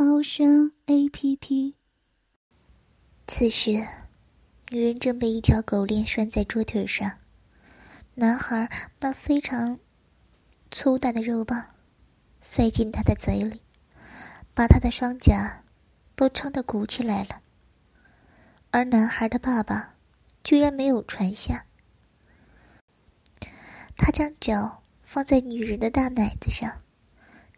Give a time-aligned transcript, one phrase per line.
[0.00, 1.74] 猫声 A P P。
[3.26, 3.84] 此时，
[4.70, 7.18] 女人正被一条狗链拴在桌腿上，
[8.14, 9.76] 男孩那非常
[10.70, 11.74] 粗大的肉棒
[12.40, 13.60] 塞进他的嘴里，
[14.54, 15.64] 把他的双颊
[16.14, 17.42] 都撑得鼓起来了。
[18.70, 19.96] 而男孩的爸爸
[20.44, 21.66] 居然没有传下，
[23.96, 24.84] 他将脚。
[25.02, 26.82] 放在女人的大奶子上，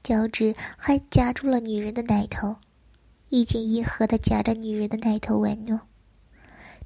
[0.02, 2.56] 脚趾还夹住了女人的奶头，
[3.28, 5.78] 一紧一合的夹着女人的奶头玩弄。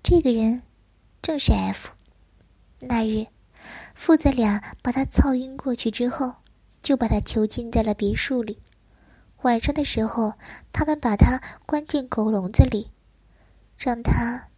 [0.03, 0.63] 这个人
[1.23, 1.93] 正是 F。
[2.81, 3.27] 那日，
[3.95, 6.35] 父子俩把他操晕过去之后，
[6.83, 8.59] 就把他囚禁在了别墅里。
[9.43, 10.35] 晚上的时候，
[10.73, 12.91] 他们把他关进狗笼子里，
[13.77, 14.49] 让他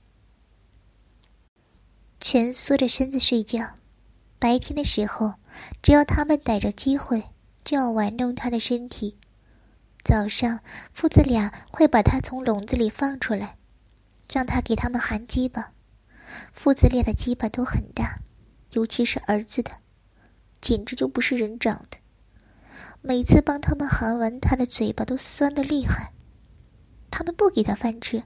[2.20, 3.74] 蜷缩着身子睡觉。
[4.38, 5.34] 白天的时候。
[5.82, 7.24] 只要他们逮着机会，
[7.66, 9.18] 就要玩弄他的身体。
[10.04, 10.60] 早上，
[10.92, 13.56] 父子俩会把他从笼子里放出来，
[14.32, 15.72] 让他给他们含鸡巴。
[16.52, 18.20] 父子俩的鸡巴都很大，
[18.70, 19.72] 尤其是儿子的，
[20.60, 21.98] 简直就不是人长的。
[23.02, 26.12] 每次帮他们含完，他的嘴巴都酸得厉害。
[27.10, 28.22] 他们不给他饭吃，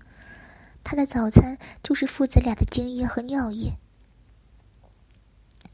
[0.85, 3.79] 他的早餐就是父子俩的精液和尿液。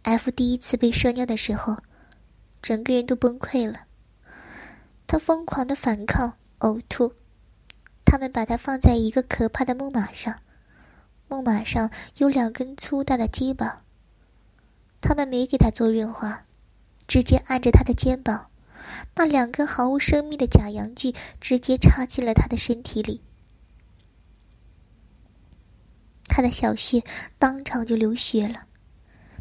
[0.02, 1.78] F 第一次被射尿的时候，
[2.60, 3.86] 整个人都崩溃了。
[5.06, 7.14] 他疯狂的反抗、呕吐。
[8.04, 10.40] 他们把他放在一个可怕的木马上，
[11.28, 13.82] 木马上有两根粗大的鸡巴。
[15.00, 16.44] 他们没给他做润滑，
[17.06, 18.50] 直接按着他的肩膀，
[19.16, 23.20] 那两根毫无生命的假阳具直接插进了他的身体里。
[26.28, 27.02] 他的小穴
[27.38, 28.66] 当场就流血了。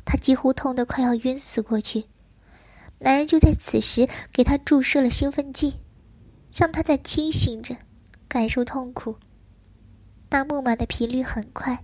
[0.06, 2.06] 他几乎痛得快要晕死过去，
[3.00, 5.81] 男人就在此时给他注射了兴奋剂，
[6.53, 7.75] 让他在清醒着
[8.28, 9.17] 感受痛苦。
[10.29, 11.84] 那木马的频率很快，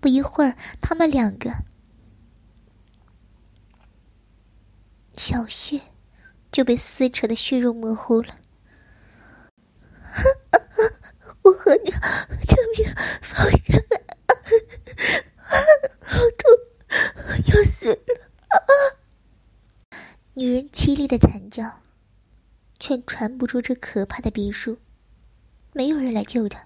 [0.00, 1.50] 不一会儿，他们两个
[5.14, 5.80] 小穴
[6.52, 8.36] 就被撕扯的血肉模糊了。
[11.42, 11.90] 我和你，
[12.46, 12.94] 救命！
[13.22, 14.02] 放下来！
[16.00, 16.48] 好痛！
[17.46, 17.98] 要死了！
[18.48, 18.56] 啊！
[20.38, 21.80] 女人凄厉的惨叫，
[22.78, 24.78] 却传不出这可怕的别墅。
[25.72, 26.64] 没有人来救她，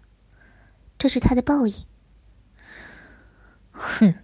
[0.98, 1.74] 这是她的报应。
[3.70, 4.14] 哼，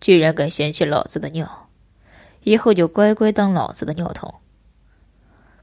[0.00, 1.68] 居然敢嫌弃老子的尿，
[2.44, 4.32] 以后就乖乖当老子的尿桶。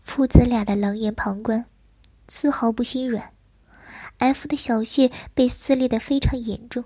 [0.02, 1.68] 父子俩的冷眼旁观，
[2.28, 3.32] 丝毫不心软。
[4.18, 6.84] F 的小穴被撕裂的非常严重。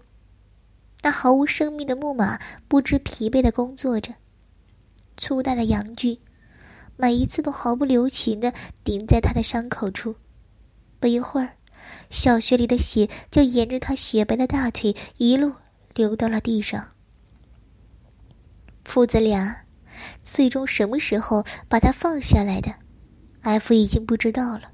[1.01, 4.13] 那毫无生命的木马不知疲惫的工作着，
[5.19, 6.17] 粗大的阳具
[6.95, 8.53] 每一次都毫不留情的
[8.83, 10.15] 顶在他的伤口处。
[10.99, 11.53] 不一会儿，
[12.09, 15.53] 小穴里的血就沿着他雪白的大腿一路
[15.93, 16.89] 流到了地上。
[18.83, 19.55] 父子俩
[20.23, 22.73] 最终什么时候把他放下来的
[23.41, 24.71] ，F 已经不知道了，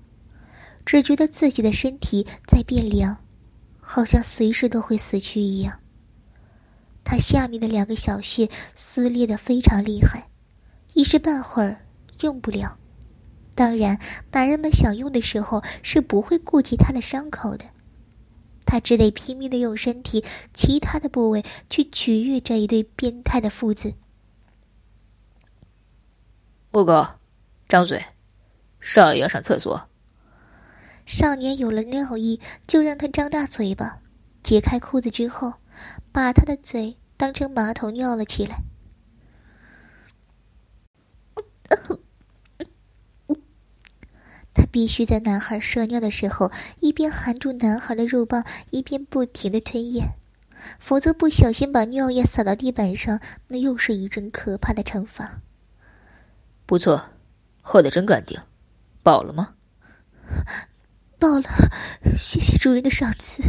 [0.86, 3.18] 只觉得自己的身体在变凉，
[3.80, 5.80] 好像随时都会死去一样。
[7.04, 10.28] 他下面的两个小穴撕裂的非常厉害，
[10.96, 11.86] 一时半会儿
[12.22, 12.76] 用不了。
[13.54, 14.00] 当然，
[14.32, 17.66] 男人们想用的时候是不会顾及他的伤口的，
[18.66, 20.24] 他只得拼命的用身体
[20.54, 23.94] 其他的部位去取悦这一对变态的父子。
[26.72, 27.20] 木哥，
[27.68, 28.04] 张嘴，
[28.80, 29.90] 少爷要上厕所。
[31.06, 34.00] 少年有了尿意，就让他张大嘴巴，
[34.42, 35.54] 解开裤子之后。
[36.14, 38.56] 把他的嘴当成马桶尿了起来。
[44.54, 50.16] 他必须在男孩射尿的时候，一边含住男孩的肉棒，一边不停的吞咽，
[50.80, 53.20] 否则不小心把尿液洒到地板上，
[53.50, 55.42] 那又是一阵可怕的惩罚。
[56.66, 57.10] 不错，
[57.62, 58.40] 喝的真干净，
[59.04, 59.56] 饱了吗？
[61.20, 61.50] 饱了，
[62.18, 63.44] 谢谢主人的赏赐。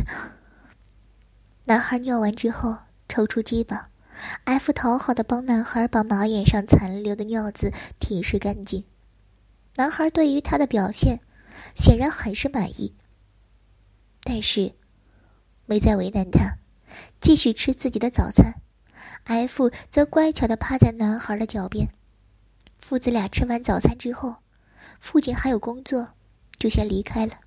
[1.67, 2.79] 男孩尿完之后，
[3.09, 3.91] 抽出鸡巴
[4.45, 8.85] ，F 讨好的帮男孩把马眼上残留的尿渍舔舐干净。
[9.77, 11.21] 男孩对于他的表现，
[11.75, 12.95] 显然很是满意，
[14.23, 14.75] 但是
[15.67, 16.57] 没再为难他，
[17.21, 18.55] 继续吃自己的早餐。
[19.25, 21.89] F 则乖巧的趴在男孩的脚边。
[22.79, 24.37] 父子俩吃完早餐之后，
[25.01, 26.11] 父亲还有工作，
[26.57, 27.41] 就先离开了，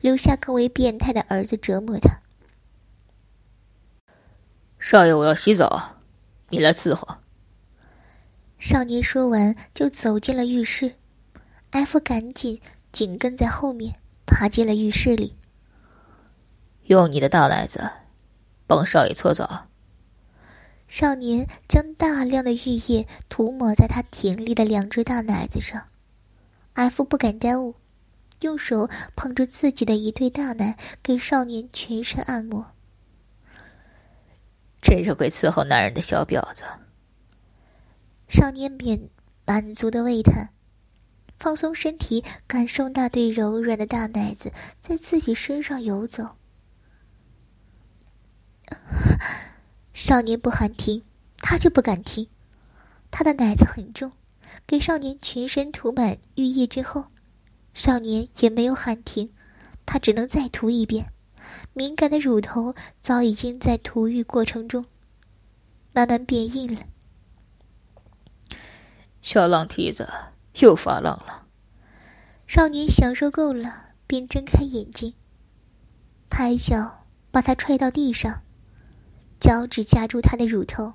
[0.00, 2.20] 留下更为变态的儿子折磨他。
[4.82, 5.96] 少爷，我要洗澡，
[6.48, 7.18] 你来伺候。
[8.58, 10.94] 少年说完，就走进了浴室。
[11.68, 12.58] F 赶紧
[12.90, 15.36] 紧跟在后面，爬进了浴室里。
[16.84, 17.90] 用你的大奶子，
[18.66, 19.68] 帮少爷搓澡。
[20.88, 25.84] 少年将大量的浴液涂抹在他挺立的两只大奶子上。
[26.72, 27.74] F 不敢耽误，
[28.40, 32.72] 用手捧着自己的一对大奶，给少年全身按摩。
[34.80, 36.64] 真是会伺候男人的小婊子。
[38.28, 39.10] 少年免
[39.44, 40.50] 满足的喟叹，
[41.38, 46.36] 放松身体，感受那对柔软的大奶子在自己身上游走。
[49.92, 51.02] 少年不喊停，
[51.38, 52.28] 他就不敢停。
[53.10, 54.12] 他的奶子很重，
[54.66, 57.06] 给少年全身涂满浴液之后，
[57.74, 59.32] 少年也没有喊停，
[59.84, 61.12] 他只能再涂一遍。
[61.72, 64.84] 敏感的乳头早已经在涂浴过程中
[65.92, 66.82] 慢慢变硬了。
[69.20, 70.08] 小浪蹄子
[70.60, 71.46] 又发浪了。
[72.46, 75.14] 少年享受够了，便睁开眼睛，
[76.28, 78.42] 抬脚把他踹到地上，
[79.38, 80.94] 脚趾夹住他的乳头，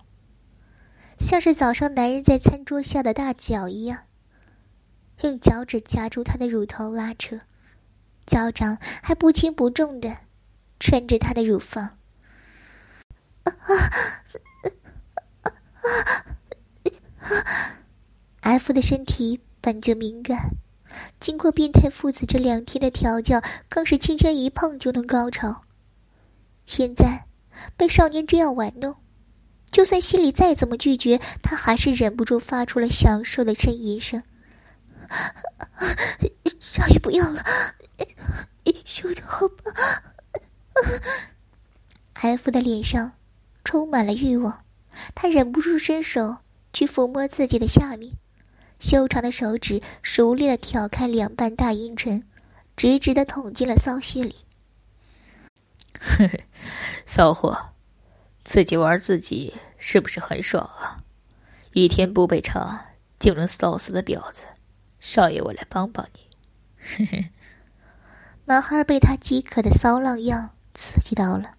[1.18, 4.04] 像是早上男人在餐桌下的大脚一样，
[5.22, 7.40] 用脚趾夹住他的乳头拉扯，
[8.26, 10.18] 脚掌还不轻不重的。
[10.86, 11.98] 穿着他的乳房
[13.44, 13.74] 啊啊
[17.22, 17.80] 啊
[18.42, 20.52] ，F 的身体本就敏感，
[21.20, 25.64] 经过变态父子这两天的调教，更是轻轻一碰就能高潮。
[26.68, 27.26] 现在
[27.76, 28.98] 被少年这样玩弄，
[29.72, 34.22] 就算心里再怎么拒绝，他还是忍不住发出了享受的呻吟声
[36.62, 37.44] ：“少爷不要了，
[38.86, 39.64] 受的好吧。”
[42.14, 43.14] F 的脸上
[43.64, 44.66] 充满了欲望，
[45.14, 46.38] 他忍不住伸手
[46.74, 48.14] 去抚摸自己的下面，
[48.80, 52.28] 修长的手指熟练的挑开两半大阴唇，
[52.76, 54.38] 直直的捅进了骚穴里。
[56.00, 56.46] 嘿嘿，
[57.06, 57.74] 骚货，
[58.44, 61.04] 自己玩自己是不是很爽啊？
[61.74, 62.88] 一天不被查
[63.20, 64.46] 就能骚死的婊子，
[65.00, 66.22] 少爷我来帮帮你。
[66.78, 67.30] 嘿嘿，
[68.46, 70.55] 男孩被他饥渴的骚浪样。
[70.76, 71.54] 刺激到了，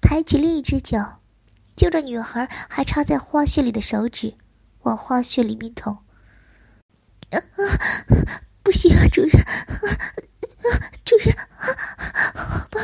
[0.00, 1.20] 抬起另一只脚，
[1.76, 4.34] 就着女孩还插在花穴里的手指，
[4.82, 5.92] 往花穴里面捅。
[7.30, 7.42] 啊，
[8.62, 9.30] 不行啊，主人，
[11.04, 11.34] 主人，
[12.32, 12.80] 好吧，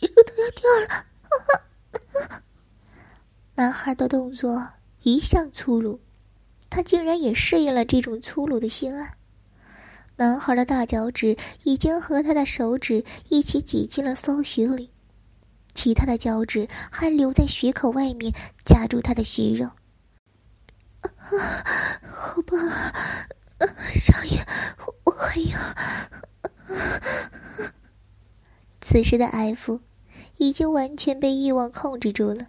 [0.00, 1.06] 乳头要掉了。
[3.56, 4.66] 男孩的动作
[5.02, 6.00] 一向粗鲁，
[6.70, 9.14] 他竟然也适应了这种粗鲁的性爱。
[10.16, 14.89] 男孩的大脚趾已经和他的手指一起挤进了骚穴里。
[15.80, 18.34] 其他的脚趾还留在血口外面，
[18.66, 19.70] 夹住他的血肉。
[21.00, 21.64] 啊
[22.06, 22.92] 好棒啊，
[23.94, 24.46] 少爷，
[25.04, 25.58] 我还要。
[28.82, 29.80] 此时的 F
[30.36, 32.48] 已经完全被欲望控制住了，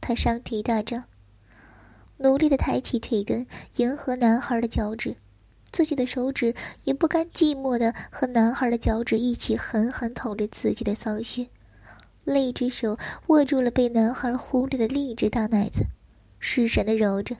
[0.00, 1.06] 他双腿大张，
[2.18, 5.16] 努力的抬起腿根，迎合男孩的脚趾，
[5.72, 6.54] 自己的手指
[6.84, 11.48] 也不甘寂寞的和男孩的脚趾一起狠狠捅着自己的骚穴。
[12.28, 15.86] 另一只手握住了被男孩忽略的另一只大奶子，
[16.38, 17.38] 失神的揉着，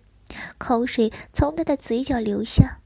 [0.57, 2.81] 口水从他的嘴角流下，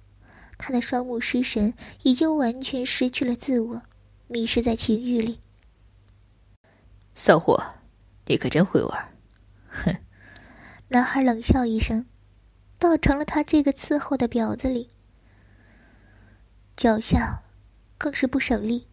[0.58, 3.82] 他的双目失神，已经完全失去了自我，
[4.26, 5.38] 迷失在情欲里。
[7.14, 7.62] 骚货，
[8.26, 9.14] 你可真会玩！
[9.68, 9.96] 哼！
[10.88, 12.06] 男孩冷笑一声，
[12.80, 14.90] 倒成了他这个伺候的婊子里，
[16.74, 17.44] 脚下
[17.96, 18.88] 更是不省力，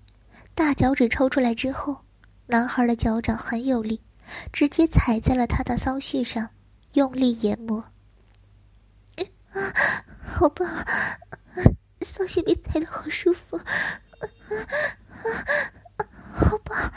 [0.53, 2.05] 大脚趾抽出来之后。
[2.49, 4.01] 男孩的脚掌很有力，
[4.51, 6.49] 直接踩在了他的骚穴上，
[6.93, 7.91] 用力研磨。
[9.51, 9.61] 啊，
[10.25, 10.67] 好棒！
[12.01, 13.55] 骚穴被踩的好舒服，
[16.33, 16.91] 好棒！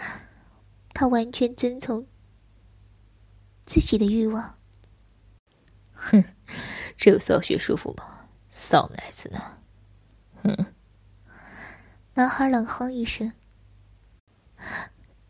[0.95, 2.07] 他完全遵从
[3.67, 4.59] 自己的欲望。
[5.93, 6.25] 哼，
[6.97, 8.27] 只有骚穴舒服吗？
[8.49, 9.59] 骚奶子呢？
[10.43, 10.67] 哼！
[12.15, 13.31] 男孩冷哼一声。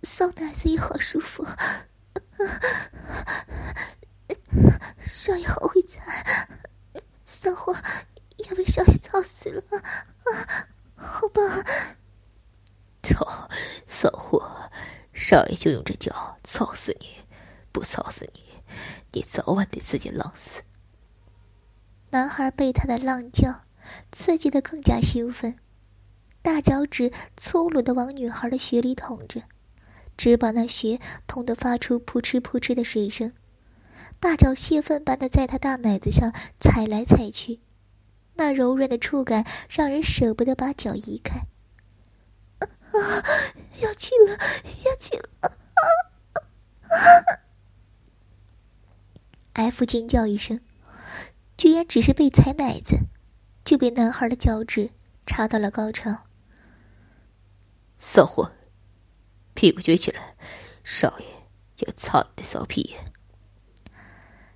[0.02, 1.47] 骚奶子也好舒服，
[5.06, 6.49] 少爷好会踩，
[7.25, 7.73] 骚货
[8.49, 9.62] 要被少爷操死了，
[10.97, 11.64] 好棒！
[13.02, 13.49] 操，
[13.87, 14.71] 骚货，
[15.14, 17.23] 少爷就用这脚操死你！
[17.71, 18.42] 不操死你，
[19.12, 20.62] 你早晚得自己浪死。
[22.11, 23.62] 男孩被他的浪叫
[24.11, 25.59] 刺激的更加兴奋，
[26.42, 29.42] 大脚趾粗鲁的往女孩的血里捅着，
[30.16, 33.33] 只把那血捅得发出扑哧扑哧的水声。
[34.21, 37.61] 大脚泄愤般的在他大奶子上踩来踩去，
[38.35, 41.47] 那柔软的触感让人舍不得把脚移开。
[42.61, 42.69] 啊！
[43.81, 44.38] 要去了，
[44.85, 45.28] 要去了
[49.54, 50.61] ！F 尖叫一声，
[51.57, 52.99] 居然只是被踩奶子，
[53.64, 54.90] 就被男孩的脚趾
[55.26, 56.26] 插到了高潮。
[57.97, 58.52] 骚货，
[59.54, 60.35] 屁股撅起来，
[60.85, 61.26] 少爷
[61.87, 63.04] 要操你的骚屁眼！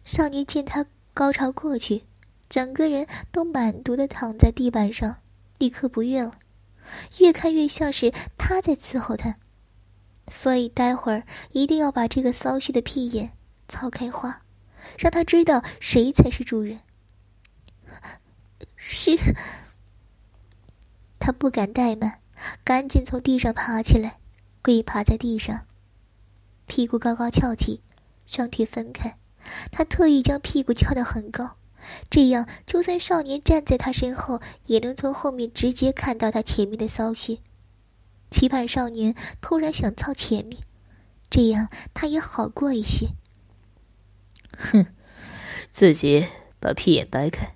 [0.05, 2.05] 少年见他高潮过去，
[2.49, 5.19] 整个人都满足的躺在地板上，
[5.59, 6.33] 立刻不悦了，
[7.19, 9.37] 越看越像是他在伺候他，
[10.29, 13.33] 所以待会儿一定要把这个骚气的屁眼
[13.69, 14.41] 操开花。
[14.97, 16.79] 让他知道谁才是主人。
[18.77, 19.19] 是，
[21.19, 22.21] 他不敢怠慢，
[22.63, 24.21] 赶紧从地上爬起来，
[24.67, 25.65] 跪趴在地上，
[26.67, 27.83] 屁股高高翘起，
[28.27, 29.17] 双腿分开。
[29.71, 31.57] 他特意将屁股翘得很高，
[32.11, 37.39] 这样就算少年站在他身后，也能从后面直接看到他前面的骚穴。
[38.29, 40.61] 期盼少年突然想操前面，
[41.31, 43.11] 这样他也好过一些。
[44.59, 44.87] 哼，
[45.71, 46.27] 自己
[46.59, 47.55] 把屁眼掰开。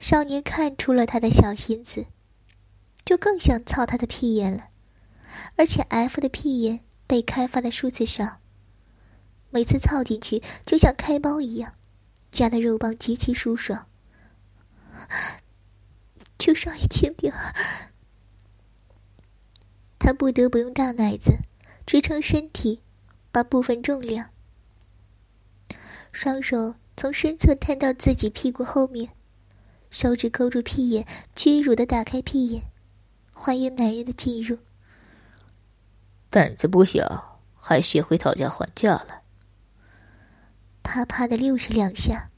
[0.00, 2.06] 少年看出了他的小心思，
[3.04, 4.68] 就更想操他的屁眼了。
[5.56, 8.40] 而且 F 的屁眼被开发的数次少，
[9.50, 11.74] 每次操进去就像开包一样，
[12.30, 13.86] 夹的肉棒极其舒爽。
[16.38, 17.54] 求少爷轻点儿，
[19.98, 21.38] 他不得不用大奶子
[21.86, 22.80] 支撑身体，
[23.30, 24.30] 把部分重量。
[26.10, 29.10] 双手从身侧探到自己屁股后面，
[29.90, 32.64] 手指勾住屁眼，屈辱的打开屁眼，
[33.32, 34.58] 欢迎男人的进入。
[36.32, 39.22] 胆子不小，还学会讨价还价了。
[40.82, 42.30] 啪啪的六十两下，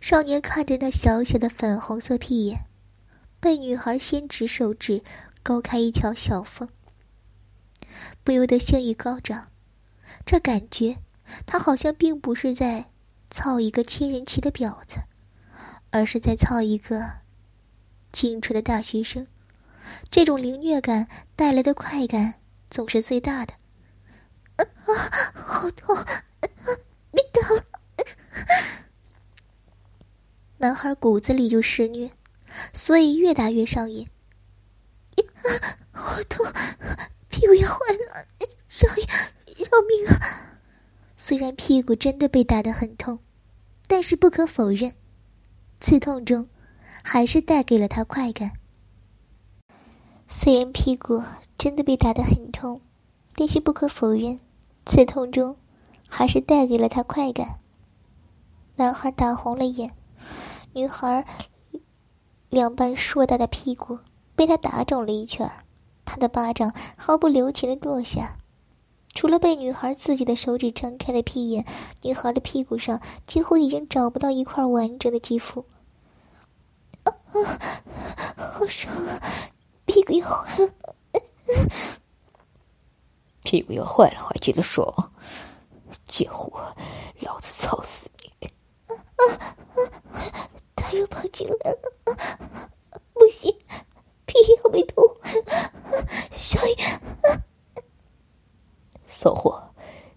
[0.00, 2.64] 少年看着那小小的粉红色屁眼，
[3.40, 5.02] 被女孩先指手指
[5.42, 6.68] 勾开一条小缝，
[8.22, 9.48] 不由得性欲高涨。
[10.26, 10.98] 这感觉，
[11.46, 12.90] 他好像并不是在。
[13.30, 14.98] 操一个亲人骑的婊子，
[15.90, 17.04] 而是在操一个
[18.12, 19.26] 清纯的大学生。
[20.08, 22.34] 这种凌虐感带来的快感
[22.74, 23.54] 总是最大的。
[24.56, 24.66] 啊，
[25.32, 25.96] 好痛！
[27.12, 27.64] 别打了！
[30.56, 32.10] 男孩骨子里就施虐，
[32.72, 34.04] 所以越打越上瘾。
[35.16, 36.44] 啊好痛！
[37.28, 38.26] 屁股要坏了！
[38.68, 40.58] 少爷，饶命啊！
[41.16, 43.20] 虽然屁股真的被打得很痛，
[43.86, 44.92] 但是不可否认，
[45.80, 46.48] 刺痛中
[47.04, 48.50] 还是带给了他快感。
[50.36, 51.22] 虽然屁股
[51.56, 52.80] 真的被打得很痛，
[53.36, 54.40] 但是不可否认，
[54.84, 55.56] 刺痛中
[56.08, 57.60] 还是带给了他快感。
[58.74, 59.92] 男孩打红了眼，
[60.72, 61.24] 女孩
[62.50, 64.00] 两半硕大的屁股
[64.34, 65.48] 被他打肿了一圈，
[66.04, 68.36] 他的巴掌毫不留情的落下。
[69.14, 71.64] 除了被女孩自己的手指撑开的屁眼，
[72.02, 75.64] 女孩的屁股上几乎已经找不到一块完整的肌肤。
[77.04, 79.22] 啊啊，好爽啊！
[79.86, 80.74] 屁股要坏了，
[83.42, 85.12] 屁股要坏了还觉得爽？
[86.06, 86.74] 贱货，
[87.20, 88.46] 老子操死你！
[88.86, 89.22] 啊啊
[90.14, 90.50] 啊！
[90.74, 91.78] 大肉跑进来了，
[93.12, 93.52] 不行，
[94.26, 95.72] 屁要被偷坏了，
[96.32, 97.00] 少爷。
[99.06, 99.74] 骚货，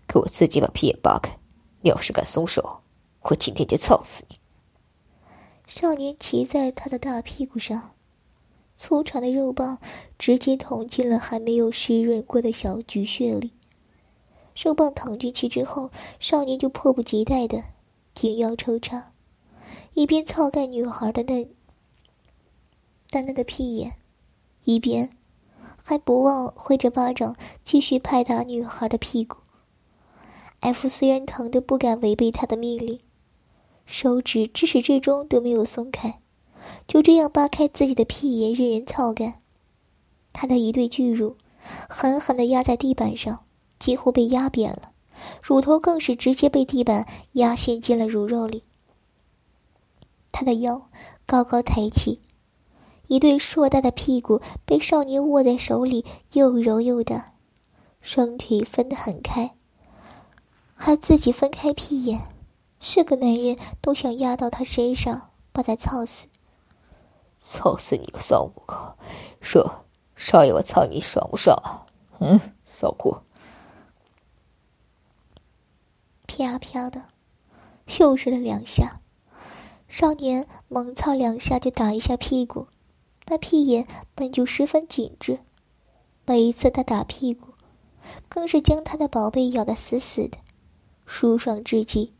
[0.07, 1.37] 给我自己把屁眼扒开！
[1.81, 2.81] 你要是敢松手，
[3.21, 4.39] 我今天就操死你！
[5.67, 7.95] 少年骑在他的大屁股上，
[8.77, 9.79] 粗长的肉棒
[10.17, 13.51] 直接捅进了还没有湿润过的小菊穴里。
[14.55, 17.63] 肉棒捅进去之后，少年就迫不及待的
[18.13, 19.11] 紧腰抽插，
[19.95, 21.49] 一边操干女孩的嫩
[23.09, 23.95] 淡嫩的屁眼，
[24.63, 25.09] 一边。
[25.83, 29.37] 还不忘挥着巴掌继续拍打女孩的屁股。
[30.59, 32.99] F 虽然疼得不敢违背他的命令，
[33.85, 36.19] 手指至始至终都没有松开，
[36.87, 39.35] 就这样扒开自己的屁眼任人操干。
[40.33, 41.35] 他的一对巨乳
[41.89, 43.43] 狠狠地压在地板上，
[43.77, 44.91] 几乎被压扁了，
[45.41, 48.63] 乳头更是直接被地板压陷进了乳肉里。
[50.31, 50.89] 他的腰
[51.25, 52.21] 高高抬起。
[53.09, 56.03] 一对硕大的屁股被少年握在手里，
[56.33, 57.35] 又柔又大，
[58.01, 59.55] 双腿分得很开，
[60.75, 62.19] 还自己分开屁眼，
[62.81, 66.27] 是个男人都想压到他身上把他操死。
[67.49, 68.75] 操死你个骚母狗！
[69.39, 69.85] 说，
[70.17, 71.85] 少爷我操你爽不爽？
[72.19, 73.23] 嗯，骚货。
[76.27, 77.05] 啪啪的，
[77.99, 78.99] 又是了两下，
[79.87, 82.67] 少年猛操两下就打一下屁股。
[83.27, 85.39] 那屁眼本就十分紧致，
[86.25, 87.53] 每一次他打屁股，
[88.27, 90.37] 更是将他的宝贝咬得死死的，
[91.05, 92.13] 舒爽至极。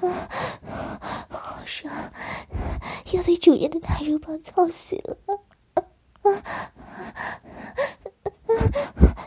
[0.00, 0.28] 啊
[1.28, 1.92] 好爽，
[3.12, 5.16] 要被主人的大肉棒操死了！
[6.22, 6.30] 啊啊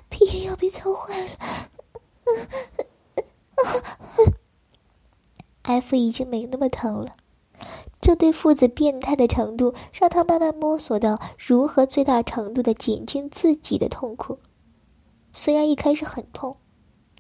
[0.10, 1.38] 屁眼要被操坏了！
[5.64, 7.16] F 已经没那么疼了。
[8.00, 14.40] 这对父子变态的程度，让他慢慢摸索到如何最大程度的减轻自己的痛苦。
[15.34, 16.58] 虽然一开始很痛，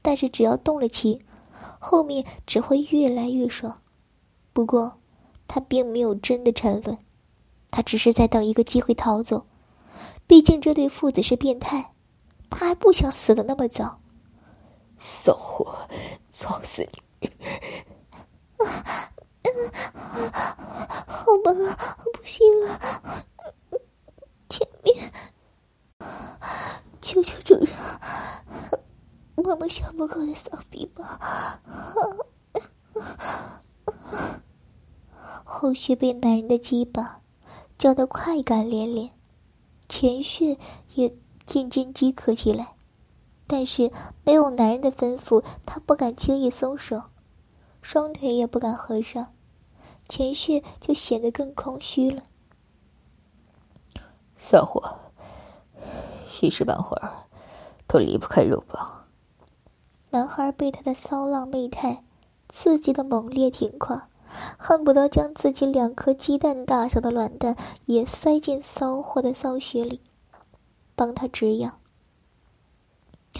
[0.02, 1.22] 但是只要动了情，
[1.80, 3.82] 后面只会越来越爽。
[4.54, 5.00] 不过，
[5.48, 6.98] 他并没有真的沉沦，
[7.70, 9.46] 他只是在等一个机会逃走。
[10.26, 11.94] 毕竟这对父子是变态，
[12.50, 14.00] 他还不想死的那么早。
[15.00, 15.78] 骚货，
[16.32, 16.82] 操死
[17.22, 17.30] 你！
[21.06, 21.52] 好吧，
[22.14, 22.80] 不行了，
[24.50, 25.12] 前面，
[27.02, 27.68] 求求主人，
[29.38, 31.62] 摸摸小母狗的骚逼吧。
[35.44, 37.22] 后续被男人的鸡巴
[37.78, 39.12] 叫得快感连连，
[39.88, 40.58] 前血
[40.96, 41.16] 也
[41.46, 42.74] 渐渐饥渴起来，
[43.46, 43.92] 但是
[44.24, 47.04] 没有男人的吩咐，他不敢轻易松手，
[47.82, 49.34] 双腿也不敢合上。
[50.10, 52.24] 前血就显得更空虚了。
[54.38, 55.00] 骚货，
[56.42, 57.12] 一时半会儿
[57.88, 59.07] 都离不开肉棒。
[60.12, 62.04] 男孩被他的骚浪媚态
[62.50, 64.08] 刺激的猛烈挺胯，
[64.58, 70.02] 恨不得将自己两颗鸡蛋大小的卵蛋也塞进骚货的骚穴里，
[70.96, 71.80] 帮他止痒。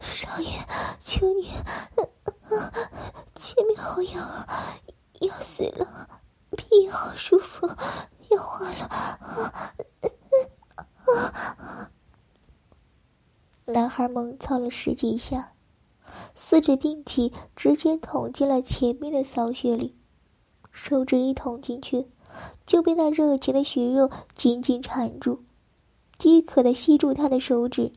[0.00, 0.66] 少爷，
[1.00, 1.52] 求你。
[3.36, 4.76] 前面好痒啊，
[5.20, 6.08] 要死了！
[6.56, 7.68] 屁眼好舒服，
[8.30, 9.74] 要化了！
[13.66, 15.52] 男孩猛操了十几下，
[16.34, 19.96] 四指并起，直接捅进了前面的骚穴里。
[20.70, 22.08] 手指一捅进去，
[22.66, 25.44] 就被那热情的血肉紧紧缠住，
[26.18, 27.92] 饥渴的吸住他的手指。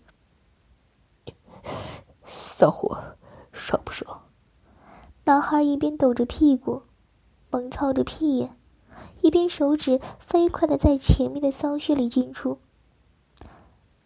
[2.23, 3.17] 骚货，
[3.51, 4.23] 爽不爽？
[5.25, 6.83] 男孩一边抖着屁股，
[7.51, 8.51] 猛操着屁眼，
[9.21, 12.59] 一边手指飞快的在前面的骚穴里进出。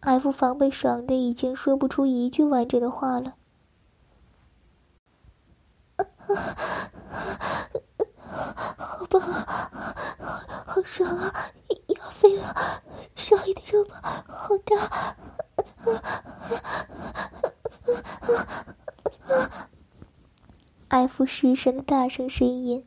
[0.02, 3.36] F 防被爽的已经说不出一句完整的话了。
[8.78, 9.72] 好棒，好
[10.66, 11.52] 好爽啊！
[11.88, 12.82] 要飞了，
[13.16, 15.16] 少爷的肉棒好大。
[20.88, 22.86] F 失神的大声呻吟，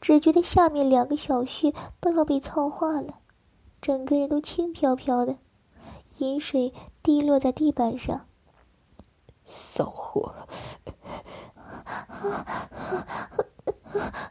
[0.00, 3.20] 只觉得下面两个小穴都要被操化了，
[3.80, 5.36] 整个人都轻飘飘的，
[6.20, 8.26] 饮水滴落在地板上。
[9.44, 10.32] 骚货，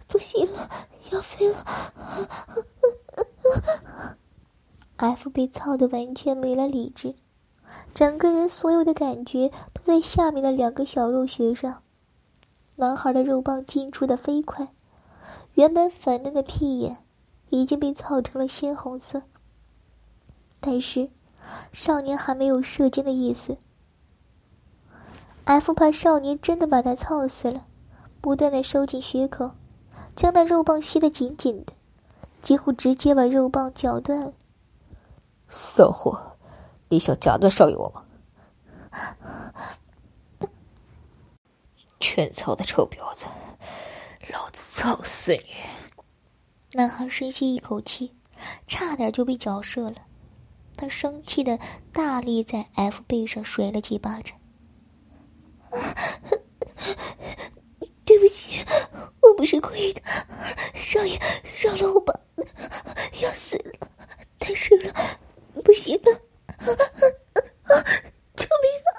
[0.08, 0.70] 不行了，
[1.12, 1.66] 要飞了
[4.98, 7.16] ！F 被操的完全没了理智，
[7.94, 11.82] 整个人所有的感觉都在下面的两个小肉穴上。
[12.76, 14.70] 男孩的肉棒进出的飞快，
[15.56, 17.04] 原本粉嫩的屁眼
[17.50, 19.24] 已经被操成了鲜红色。
[20.62, 21.10] 但是，
[21.72, 23.58] 少年还没有射精的意思。
[25.46, 27.66] F 怕少年真的把他操死了，
[28.22, 29.52] 不断的收紧血口，
[30.16, 31.74] 将那肉棒吸得紧紧的，
[32.42, 34.34] 几乎直接把肉棒绞断了。
[35.48, 36.38] 骚货，
[36.90, 38.04] 你想夹断少爷我吗？
[42.00, 43.26] 全操的臭婊子，
[44.32, 45.46] 老子操死你！
[46.74, 48.14] 男孩深吸一口气，
[48.68, 49.96] 差点就被绞射了。
[50.80, 51.60] 他生气的
[51.92, 54.38] 大力在 F 背上甩了几巴掌。
[58.06, 58.64] 对不起，
[59.22, 60.02] 我不是故意的，
[60.74, 61.20] 少爷
[61.62, 62.18] 饶了我吧！
[63.22, 63.92] 要死了，
[64.40, 64.94] 太深了，
[65.66, 66.22] 不行了！
[68.38, 68.90] 救命啊！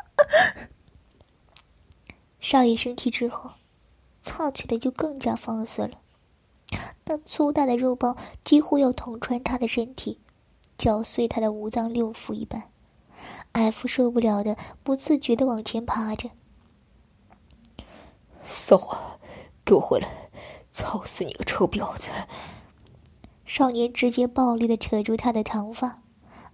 [2.41, 3.51] 少爷生气之后，
[4.23, 5.99] 操起来就更加放肆了。
[7.07, 10.21] 那粗大的肉包几乎要捅穿他的身体，
[10.81, 12.71] 绞碎他的五脏六腑一般。
[13.53, 16.31] F 受不了的，不自觉的往前爬着。
[18.43, 19.19] 骚货，
[19.63, 20.31] 给我回来！
[20.71, 22.09] 操死你个臭婊子！
[23.45, 26.03] 少年直接暴力的扯住他的长发，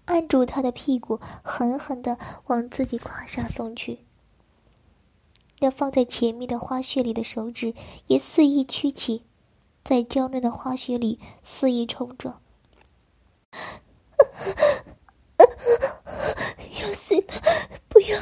[0.06, 4.00] 按住他的屁股，狠狠的往自己胯下送去。
[5.60, 7.74] 那放在前面的花穴里的手指
[8.08, 9.22] 也肆意屈起，
[9.84, 12.40] 在娇嫩的花穴里肆意冲撞。
[16.80, 17.22] 要死了！
[17.88, 18.18] 不要！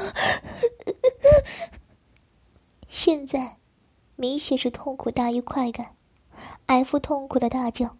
[2.89, 3.57] 现在
[4.17, 5.97] 明显是痛苦大于快感
[6.67, 7.97] ，F 痛苦的大叫。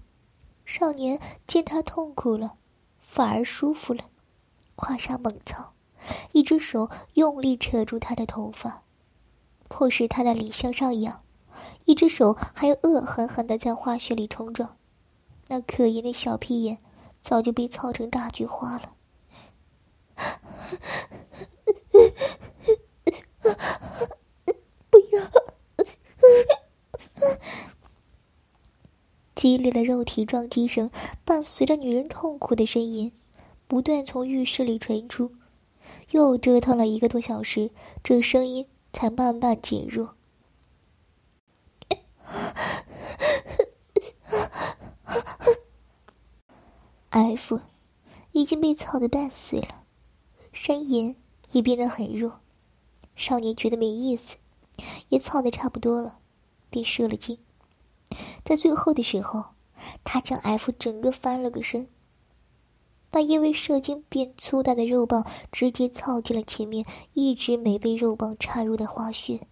[0.65, 2.57] 少年见他痛苦了，
[2.99, 4.05] 反而舒服了，
[4.77, 5.75] 胯下猛操，
[6.33, 8.83] 一只手用力扯住他的头发，
[9.69, 11.21] 迫使他的脸向上仰；
[11.85, 14.79] 一只手还恶狠狠的在花穴里冲撞，
[15.49, 16.79] 那可怜的小屁眼
[17.25, 18.93] 早就被操成大菊花了。
[24.91, 25.21] 不要！
[29.35, 30.91] 激烈的肉体撞击声
[31.25, 33.11] 伴随着女人痛苦的呻吟，
[33.67, 35.33] 不断从浴室里传出。
[36.11, 37.71] 又折腾了一个多小时，
[38.03, 40.15] 这声音才慢慢减弱。
[47.15, 47.61] F
[48.33, 49.85] 已经被操得半死了，
[50.53, 51.15] 呻吟
[51.53, 52.41] 也变得很弱。
[53.15, 54.37] 少年觉得没意思，
[55.11, 56.19] 也操得差不多了，
[56.71, 57.39] 便射了精。
[58.45, 59.45] 在最后的时候，
[60.03, 61.87] 他将 F 整个翻了个身，
[63.11, 69.47] 把因为射精变粗大的肉棒直接操进了前面一直没被肉棒插入的花穴，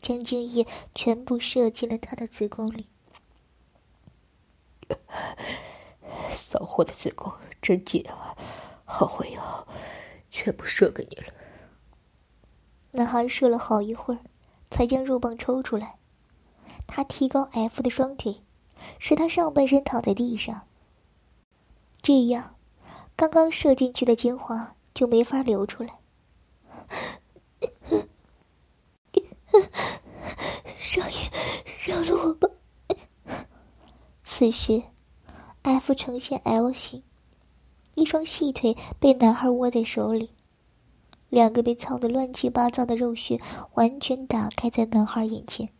[0.00, 2.86] 将精液全部射进了他的子宫里。
[6.30, 8.36] 骚货的子宫真紧啊，
[8.84, 9.66] 好会啊，
[10.30, 11.32] 全部射给你了。
[12.92, 14.20] 男孩射了好一会儿，
[14.70, 15.96] 才将肉棒抽出来。
[16.86, 18.42] 他提高 F 的双腿，
[18.98, 20.62] 使他上半身躺在地上。
[22.02, 22.56] 这样，
[23.16, 25.98] 刚刚射进去的精华就没法流出来。
[30.78, 31.30] 少爷，
[31.86, 32.48] 饶了我吧！
[34.22, 34.82] 此时
[35.62, 37.02] ，F 呈现 L 型，
[37.94, 40.30] 一双细腿被男孩握在手里，
[41.28, 43.40] 两个被操得乱七八糟的肉穴
[43.74, 45.70] 完全打开在男孩眼前。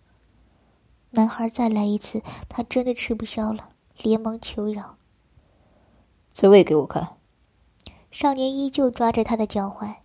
[1.11, 3.71] 男孩再来一次，他真的吃不消了，
[4.03, 4.97] 连忙求饶
[6.33, 7.17] ：“自慰给我看。”
[8.11, 9.97] 少年依旧抓着他的脚踝，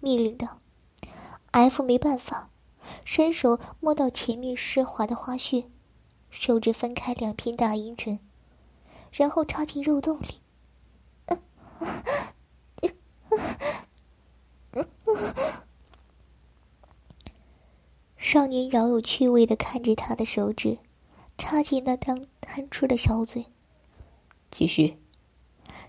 [0.00, 0.58] 命令道
[1.52, 2.50] ：“F 没办法，
[3.04, 5.64] 伸手摸到前面湿滑的花穴，
[6.30, 8.18] 手指分开两片大阴唇，
[9.12, 10.40] 然后插进肉洞里。”
[18.16, 20.78] 少年饶有趣味的看着他的手指，
[21.38, 23.46] 插进那张贪吃的小嘴。
[24.50, 24.98] 继续。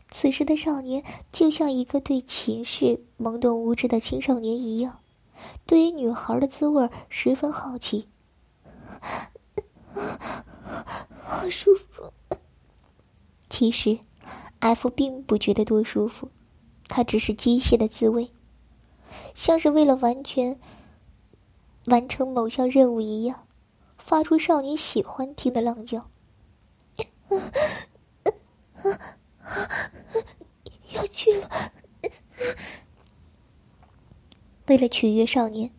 [0.09, 4.99] 此时的少年就像一个对情事懵懂无知的青少年一样，
[5.65, 8.07] 对于女孩的滋味十分好奇。
[11.23, 12.13] 好舒服。
[13.57, 13.97] 其实
[14.59, 16.29] ，F 并不觉得多舒服，
[16.87, 18.29] 他只是机械的自慰，
[19.33, 20.59] 像是为了完全。
[21.87, 23.47] 完成某项任务一样，
[23.97, 26.07] 发出少年喜欢听的浪叫。
[30.93, 31.49] 要去了。
[34.67, 35.71] 为了取悦少年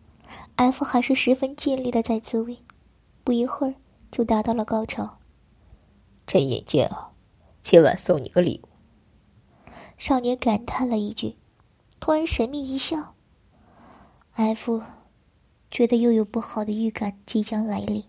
[0.57, 2.59] ，F 还是十分尽力的在自慰，
[3.23, 3.75] 不一会儿
[4.11, 5.19] 就达到了高潮。
[6.27, 7.08] 真眼尖啊！
[7.61, 8.69] 今晚送你个礼物。
[9.97, 11.37] 少年感叹了一句，
[11.99, 13.15] 突然神秘一笑。
[14.33, 14.81] F。
[15.71, 18.03] 觉得又有不好的预感即将来临。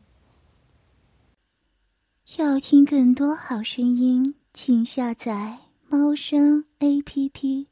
[2.38, 7.68] 要听更多好声音，请下载猫声 A P P。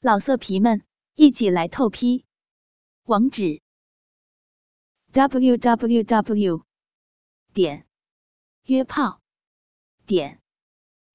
[0.00, 0.84] 老色皮们，
[1.16, 2.26] 一起来透批！
[3.06, 3.60] 网址
[5.10, 6.62] ：w w w
[7.52, 7.84] 点
[8.66, 9.20] 约炮
[10.06, 10.37] 点